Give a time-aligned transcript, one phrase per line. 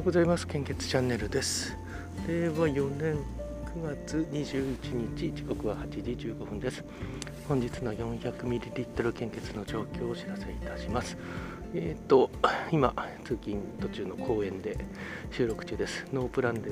[0.00, 0.46] ようございます。
[0.46, 1.76] 献血チャンネルです。
[2.26, 3.16] 令和4年
[3.74, 6.82] 9月21日時刻は8時15分です。
[7.46, 11.18] 本日の 400ml 献血の状況をお知らせいたします。
[11.74, 12.30] えっ、ー、と
[12.72, 12.94] 今
[13.24, 14.78] 通勤途中の公園で
[15.30, 16.06] 収録中です。
[16.14, 16.70] ノープランで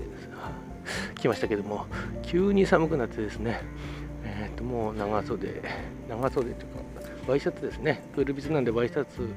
[1.16, 1.84] 来ましたけども
[2.22, 3.60] 急に寒くなってですね
[4.24, 5.60] えっ、ー、ともう長袖
[6.08, 8.02] 長袖というかワイシャツですね。
[8.14, 9.28] プールビズなんでワイシャツ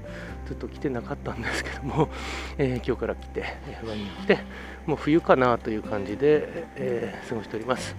[0.46, 2.10] ずっと着てなかったんですけども、
[2.58, 3.44] えー、今日から着て
[3.84, 4.40] 上に着て
[4.86, 7.96] もう冬かなという感じで、えー、過ごしております、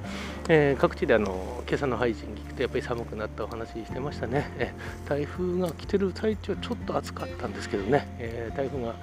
[0.49, 4.73] えー、各地であの今朝の配信聞くとやっぱり寒くなったお話してましたね、え
[5.07, 8.95] 台風が来てる最中はちょっと暑かったんですけどね、え台風が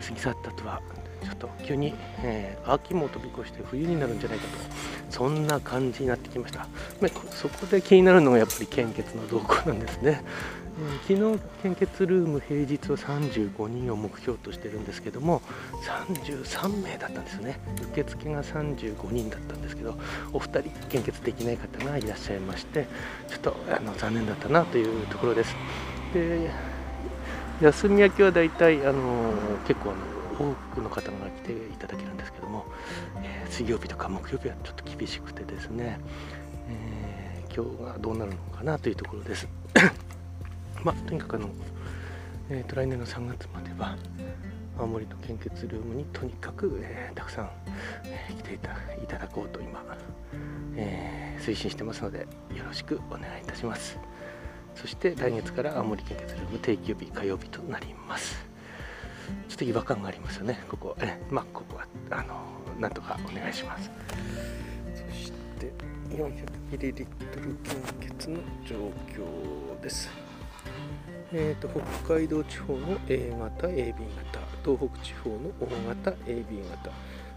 [0.00, 0.80] 過ぎ去ったとは
[1.24, 4.50] ちょっと急に、えー、秋も飛び越して冬になるんじゃないかと
[5.10, 6.66] そんな感じになってきました、
[7.00, 10.22] ま、そこで気になるのがやっぱり献血の動向なんですね、
[11.08, 15.42] えー、昨日献血ルーム平日は35人を目標としてるんですけども
[16.08, 17.58] 33名だったんですよね。
[17.92, 19.94] 受付が35人だったんですけど
[20.32, 22.86] お二人献血できない方がいらっしゃいまして
[23.28, 25.56] ちょっとあの残念だったなというところです。
[26.12, 26.50] で
[27.60, 29.32] 休み明けはだいたいあの
[29.66, 30.00] 結構あの
[30.38, 32.66] 多くの方が来ていただけるんですけども、
[33.22, 35.98] えー、水曜日とか木曜日はちょっと厳しくてですね、
[36.68, 39.48] えー、今日がどうなるのかなというところです。
[40.84, 41.48] まあ、とにかくあの、
[42.50, 43.96] えーと、来年の3月までは
[44.78, 47.50] 青森の献血ルームにとにかく、えー、たくさん、
[48.04, 48.70] えー、来ていた
[49.02, 49.82] いただこうと今、
[50.76, 52.20] えー、推進してますので
[52.54, 53.98] よろしくお願いいたします
[54.74, 58.55] そして来月から青森献血ルーム定休日火曜日となります
[59.48, 60.62] ちょっと違和感がありますよね。
[60.68, 63.90] ここえまあここはあのなんとかお願いします。
[64.94, 65.72] そして
[66.10, 67.06] 400ml 献
[68.00, 68.76] 血の状
[69.08, 70.10] 況です。
[71.32, 71.68] えーと、
[72.04, 73.94] 北海道地方の A 型 AB
[74.32, 76.90] 型東北地方の O 型 AB 型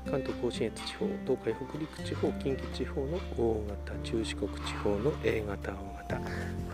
[0.05, 6.17] 関東甲信越地方東海北陸地方近畿地方の O 型中四国地方の A 型 O 型。
[6.17, 6.23] こ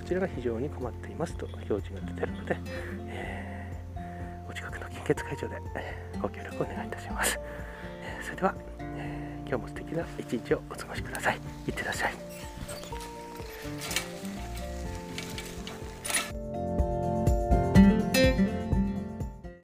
[0.06, 2.58] ちらが非常に困っていますと表示が出ているので、
[3.08, 3.35] えー
[5.06, 5.62] 血会場で
[6.22, 7.40] ご協力お願いいたします。
[8.24, 11.40] それでは、え今日も素敵な一日をお過ごしください。
[11.68, 12.14] いってらっしゃい。